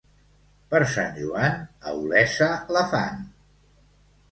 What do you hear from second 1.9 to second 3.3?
a Olesa la fan.